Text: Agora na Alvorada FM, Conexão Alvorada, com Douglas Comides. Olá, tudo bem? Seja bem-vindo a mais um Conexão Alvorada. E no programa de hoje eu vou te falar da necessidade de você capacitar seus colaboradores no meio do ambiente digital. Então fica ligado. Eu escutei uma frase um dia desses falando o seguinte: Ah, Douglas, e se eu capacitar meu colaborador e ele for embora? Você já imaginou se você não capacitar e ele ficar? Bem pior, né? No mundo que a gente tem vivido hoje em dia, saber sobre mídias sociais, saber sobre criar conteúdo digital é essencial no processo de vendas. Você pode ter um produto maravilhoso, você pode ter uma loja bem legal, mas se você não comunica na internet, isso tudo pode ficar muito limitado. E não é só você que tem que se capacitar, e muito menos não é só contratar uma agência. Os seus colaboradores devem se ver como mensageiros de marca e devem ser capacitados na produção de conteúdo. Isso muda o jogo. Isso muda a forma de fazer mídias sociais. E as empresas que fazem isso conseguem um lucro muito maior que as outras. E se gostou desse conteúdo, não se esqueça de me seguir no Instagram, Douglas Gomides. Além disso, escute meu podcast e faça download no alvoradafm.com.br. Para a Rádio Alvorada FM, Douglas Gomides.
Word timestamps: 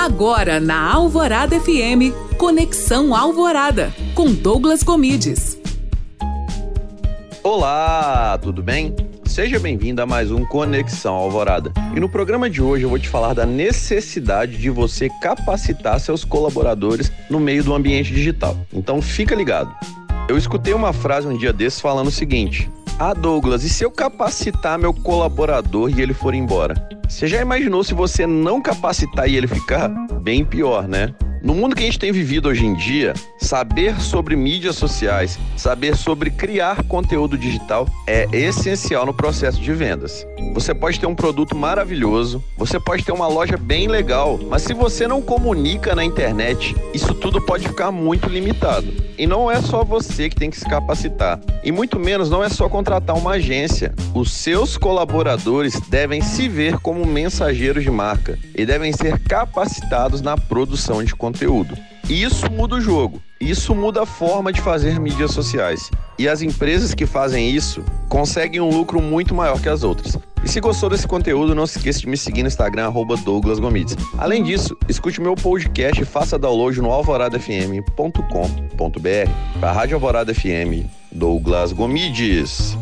Agora 0.00 0.58
na 0.58 0.94
Alvorada 0.94 1.60
FM, 1.60 2.16
Conexão 2.38 3.14
Alvorada, 3.14 3.92
com 4.14 4.32
Douglas 4.32 4.82
Comides. 4.82 5.58
Olá, 7.42 8.38
tudo 8.40 8.62
bem? 8.62 8.96
Seja 9.26 9.60
bem-vindo 9.60 10.00
a 10.00 10.06
mais 10.06 10.30
um 10.30 10.42
Conexão 10.46 11.14
Alvorada. 11.14 11.70
E 11.94 12.00
no 12.00 12.08
programa 12.08 12.48
de 12.48 12.62
hoje 12.62 12.84
eu 12.84 12.88
vou 12.88 12.98
te 12.98 13.10
falar 13.10 13.34
da 13.34 13.44
necessidade 13.44 14.56
de 14.56 14.70
você 14.70 15.10
capacitar 15.20 16.00
seus 16.00 16.24
colaboradores 16.24 17.12
no 17.28 17.38
meio 17.38 17.62
do 17.62 17.74
ambiente 17.74 18.10
digital. 18.10 18.56
Então 18.72 19.02
fica 19.02 19.34
ligado. 19.34 19.70
Eu 20.30 20.38
escutei 20.38 20.72
uma 20.72 20.94
frase 20.94 21.26
um 21.26 21.36
dia 21.36 21.52
desses 21.52 21.78
falando 21.78 22.06
o 22.06 22.10
seguinte: 22.10 22.70
Ah, 23.02 23.14
Douglas, 23.14 23.64
e 23.64 23.68
se 23.70 23.82
eu 23.82 23.90
capacitar 23.90 24.78
meu 24.78 24.92
colaborador 24.92 25.88
e 25.88 26.02
ele 26.02 26.12
for 26.12 26.34
embora? 26.34 26.74
Você 27.08 27.26
já 27.26 27.40
imaginou 27.40 27.82
se 27.82 27.94
você 27.94 28.26
não 28.26 28.60
capacitar 28.60 29.26
e 29.26 29.38
ele 29.38 29.46
ficar? 29.46 29.88
Bem 30.20 30.44
pior, 30.44 30.86
né? 30.86 31.14
No 31.42 31.54
mundo 31.54 31.74
que 31.74 31.82
a 31.82 31.86
gente 31.86 31.98
tem 31.98 32.12
vivido 32.12 32.50
hoje 32.50 32.66
em 32.66 32.74
dia, 32.74 33.14
saber 33.38 33.98
sobre 33.98 34.36
mídias 34.36 34.76
sociais, 34.76 35.38
saber 35.56 35.96
sobre 35.96 36.30
criar 36.30 36.84
conteúdo 36.84 37.38
digital 37.38 37.88
é 38.06 38.28
essencial 38.30 39.06
no 39.06 39.14
processo 39.14 39.58
de 39.58 39.72
vendas. 39.72 40.26
Você 40.52 40.74
pode 40.74 41.00
ter 41.00 41.06
um 41.06 41.14
produto 41.14 41.56
maravilhoso, 41.56 42.44
você 42.58 42.78
pode 42.78 43.04
ter 43.04 43.12
uma 43.12 43.26
loja 43.26 43.56
bem 43.56 43.88
legal, 43.88 44.38
mas 44.50 44.62
se 44.62 44.74
você 44.74 45.08
não 45.08 45.22
comunica 45.22 45.94
na 45.94 46.04
internet, 46.04 46.76
isso 46.92 47.14
tudo 47.14 47.40
pode 47.40 47.66
ficar 47.66 47.90
muito 47.90 48.28
limitado. 48.28 48.92
E 49.16 49.26
não 49.26 49.50
é 49.50 49.62
só 49.62 49.82
você 49.82 50.28
que 50.28 50.36
tem 50.36 50.50
que 50.50 50.58
se 50.58 50.66
capacitar, 50.66 51.40
e 51.64 51.72
muito 51.72 51.98
menos 51.98 52.28
não 52.28 52.44
é 52.44 52.50
só 52.50 52.68
contratar 52.68 53.16
uma 53.16 53.32
agência. 53.32 53.94
Os 54.12 54.32
seus 54.32 54.76
colaboradores 54.76 55.78
devem 55.88 56.20
se 56.20 56.48
ver 56.48 56.78
como 56.78 57.06
mensageiros 57.06 57.84
de 57.84 57.90
marca 57.90 58.36
e 58.56 58.66
devem 58.66 58.92
ser 58.92 59.20
capacitados 59.20 60.20
na 60.20 60.36
produção 60.36 61.04
de 61.04 61.14
conteúdo. 61.14 61.78
Isso 62.08 62.50
muda 62.50 62.74
o 62.74 62.80
jogo. 62.80 63.22
Isso 63.40 63.72
muda 63.72 64.02
a 64.02 64.06
forma 64.06 64.52
de 64.52 64.60
fazer 64.60 64.98
mídias 64.98 65.30
sociais. 65.30 65.92
E 66.18 66.28
as 66.28 66.42
empresas 66.42 66.92
que 66.92 67.06
fazem 67.06 67.50
isso 67.50 67.84
conseguem 68.08 68.60
um 68.60 68.68
lucro 68.68 69.00
muito 69.00 69.32
maior 69.32 69.60
que 69.60 69.68
as 69.68 69.84
outras. 69.84 70.18
E 70.42 70.48
se 70.48 70.60
gostou 70.60 70.90
desse 70.90 71.06
conteúdo, 71.06 71.54
não 71.54 71.66
se 71.66 71.78
esqueça 71.78 72.00
de 72.00 72.08
me 72.08 72.16
seguir 72.16 72.42
no 72.42 72.48
Instagram, 72.48 72.92
Douglas 73.24 73.60
Gomides. 73.60 73.96
Além 74.18 74.42
disso, 74.42 74.76
escute 74.88 75.20
meu 75.20 75.36
podcast 75.36 76.02
e 76.02 76.04
faça 76.04 76.36
download 76.36 76.80
no 76.80 76.90
alvoradafm.com.br. 76.90 79.60
Para 79.60 79.70
a 79.70 79.72
Rádio 79.72 79.94
Alvorada 79.94 80.34
FM, 80.34 80.84
Douglas 81.12 81.72
Gomides. 81.72 82.76